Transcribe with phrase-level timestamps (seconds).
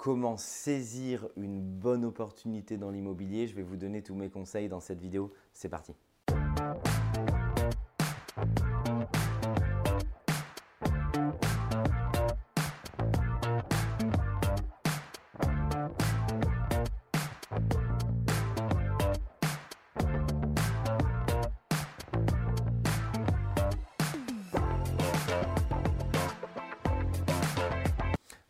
[0.00, 3.46] comment saisir une bonne opportunité dans l'immobilier.
[3.46, 5.30] Je vais vous donner tous mes conseils dans cette vidéo.
[5.52, 5.92] C'est parti.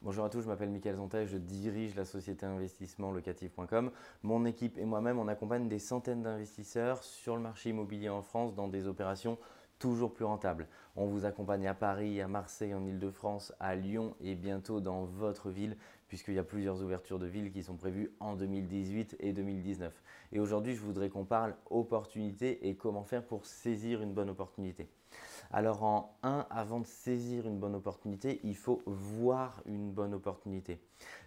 [0.02, 3.90] Bonjour à tous, je m'appelle Michael Zonta je dirige la société investissement locatif.com.
[4.22, 8.54] Mon équipe et moi-même, on accompagne des centaines d'investisseurs sur le marché immobilier en France
[8.54, 9.36] dans des opérations
[9.78, 10.68] toujours plus rentables.
[10.96, 15.50] On vous accompagne à Paris, à Marseille, en Ile-de-France, à Lyon et bientôt dans votre
[15.50, 15.76] ville,
[16.08, 19.92] puisqu'il y a plusieurs ouvertures de villes qui sont prévues en 2018 et 2019.
[20.32, 24.88] Et aujourd'hui, je voudrais qu'on parle opportunité et comment faire pour saisir une bonne opportunité.
[25.52, 30.78] Alors en 1, avant de saisir une bonne opportunité, il faut voir une bonne opportunité.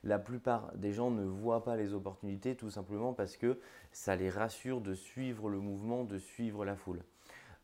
[0.05, 3.59] La plupart des gens ne voient pas les opportunités tout simplement parce que
[3.91, 7.03] ça les rassure de suivre le mouvement, de suivre la foule.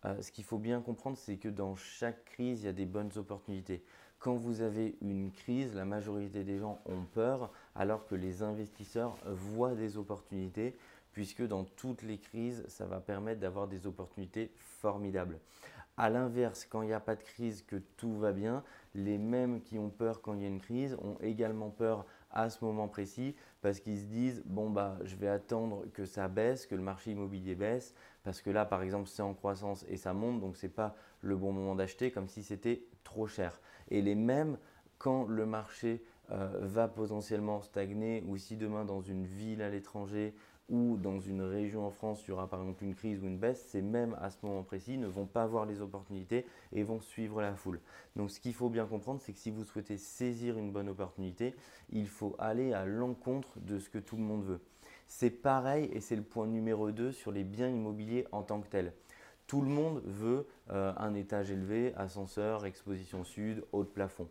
[0.04, 2.86] Euh, ce qu'il faut bien comprendre, c'est que dans chaque crise, il y a des
[2.86, 3.82] bonnes opportunités.
[4.20, 9.16] Quand vous avez une crise, la majorité des gens ont peur alors que les investisseurs
[9.26, 10.76] voient des opportunités
[11.14, 15.40] puisque dans toutes les crises, ça va permettre d'avoir des opportunités formidables.
[16.02, 18.64] A l'inverse, quand il n'y a pas de crise, que tout va bien,
[18.96, 22.50] les mêmes qui ont peur quand il y a une crise ont également peur à
[22.50, 26.68] ce moment précis parce qu'ils se disent bon bah je vais attendre que ça baisse,
[26.68, 30.14] que le marché immobilier baisse parce que là par exemple c'est en croissance et ça
[30.14, 33.60] monte donc ce n'est pas le bon moment d'acheter comme si c'était trop cher.
[33.90, 34.58] Et les mêmes
[35.00, 40.34] quand le marché euh, va potentiellement stagner ou si demain dans une ville à l'étranger
[40.70, 43.38] ou dans une région en France, il y aura par exemple une crise ou une
[43.38, 47.02] baisse, ces mêmes à ce moment précis ne vont pas voir les opportunités et vont
[47.02, 47.80] suivre la foule.
[48.16, 51.56] Donc ce qu'il faut bien comprendre, c'est que si vous souhaitez saisir une bonne opportunité,
[51.92, 54.62] il faut aller à l'encontre de ce que tout le monde veut.
[55.08, 58.68] C'est pareil et c'est le point numéro 2 sur les biens immobiliers en tant que
[58.68, 58.94] tels.
[59.48, 64.28] Tout le monde veut euh, un étage élevé, ascenseur, exposition sud, haut de plafond.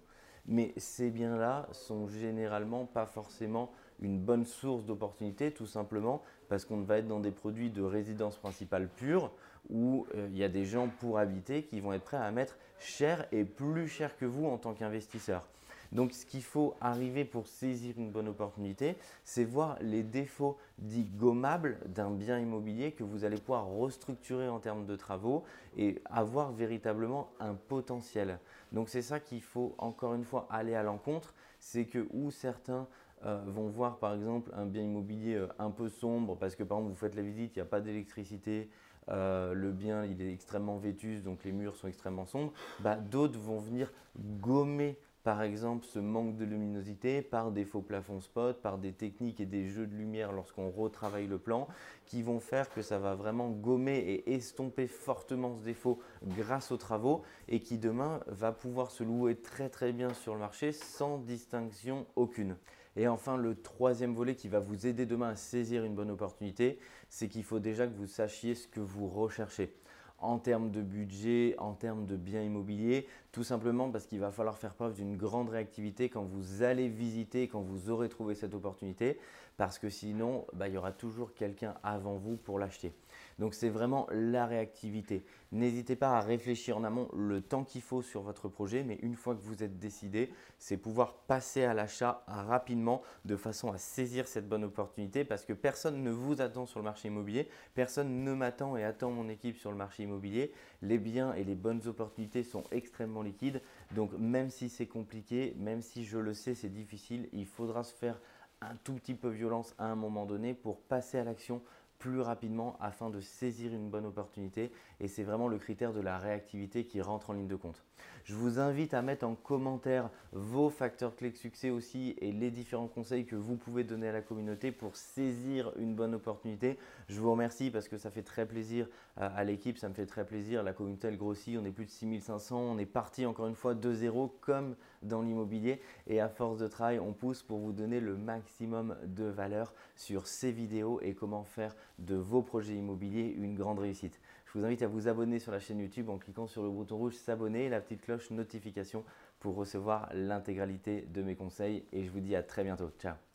[0.47, 6.81] Mais ces biens-là sont généralement pas forcément une bonne source d'opportunité, tout simplement parce qu'on
[6.81, 9.31] va être dans des produits de résidence principale pure
[9.71, 12.57] où euh, il y a des gens pour habiter qui vont être prêts à mettre
[12.79, 15.45] cher et plus cher que vous en tant qu'investisseur.
[15.93, 21.09] Donc ce qu'il faut arriver pour saisir une bonne opportunité, c'est voir les défauts dits
[21.17, 25.45] gommables d'un bien immobilier que vous allez pouvoir restructurer en termes de travaux
[25.77, 28.39] et avoir véritablement un potentiel.
[28.73, 32.87] Donc c'est ça qu'il faut encore une fois aller à l'encontre, c'est que où certains
[33.25, 36.79] euh, vont voir par exemple un bien immobilier euh, un peu sombre parce que par
[36.79, 38.71] exemple vous faites la visite, il n'y a pas d'électricité,
[39.09, 43.39] euh, le bien il est extrêmement vétuste donc les murs sont extrêmement sombres, bah, d'autres
[43.39, 48.79] vont venir gommer par exemple ce manque de luminosité par des faux plafonds spot, par
[48.79, 51.67] des techniques et des jeux de lumière lorsqu'on retravaille le plan
[52.07, 56.77] qui vont faire que ça va vraiment gommer et estomper fortement ce défaut grâce aux
[56.77, 61.19] travaux et qui demain va pouvoir se louer très très bien sur le marché sans
[61.19, 62.57] distinction aucune.
[62.97, 66.79] Et enfin, le troisième volet qui va vous aider demain à saisir une bonne opportunité,
[67.09, 69.73] c'est qu'il faut déjà que vous sachiez ce que vous recherchez
[70.21, 74.59] en termes de budget, en termes de biens immobiliers, tout simplement parce qu'il va falloir
[74.59, 79.19] faire preuve d'une grande réactivité quand vous allez visiter, quand vous aurez trouvé cette opportunité,
[79.59, 82.95] parce que sinon, bah, il y aura toujours quelqu'un avant vous pour l'acheter.
[83.41, 85.25] Donc c'est vraiment la réactivité.
[85.51, 89.17] N'hésitez pas à réfléchir en amont le temps qu'il faut sur votre projet, mais une
[89.17, 90.31] fois que vous êtes décidé,
[90.61, 95.53] c'est pouvoir passer à l'achat rapidement de façon à saisir cette bonne opportunité parce que
[95.53, 99.57] personne ne vous attend sur le marché immobilier, personne ne m'attend et attend mon équipe
[99.57, 100.53] sur le marché immobilier.
[100.83, 103.61] Les biens et les bonnes opportunités sont extrêmement liquides,
[103.97, 107.95] donc même si c'est compliqué, même si je le sais c'est difficile, il faudra se
[107.95, 108.21] faire
[108.61, 111.63] un tout petit peu violence à un moment donné pour passer à l'action
[111.99, 114.71] plus rapidement afin de saisir une bonne opportunité
[115.01, 117.83] et c'est vraiment le critère de la réactivité qui rentre en ligne de compte.
[118.29, 122.51] Je vous invite à mettre en commentaire vos facteurs clés de succès aussi et les
[122.51, 126.79] différents conseils que vous pouvez donner à la communauté pour saisir une bonne opportunité.
[127.09, 128.87] Je vous remercie parce que ça fait très plaisir
[129.17, 130.63] à l'équipe, ça me fait très plaisir.
[130.63, 133.73] La communauté elle grossit, on est plus de 6500, on est parti encore une fois
[133.73, 137.99] de zéro comme dans l'immobilier et à force de travail on pousse pour vous donner
[137.99, 143.55] le maximum de valeur sur ces vidéos et comment faire de vos projets immobiliers une
[143.55, 144.21] grande réussite.
[144.49, 146.97] Je vous invite à vous abonner sur la chaîne YouTube en cliquant sur le bouton
[146.97, 149.05] rouge s'abonner et la petite cloche notification
[149.41, 152.91] pour recevoir l'intégralité de mes conseils et je vous dis à très bientôt.
[152.99, 153.28] Ciao